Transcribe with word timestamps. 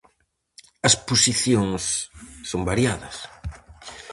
As 0.87 0.95
posicións 1.07 1.83
son 2.49 2.61
variadas. 2.69 3.17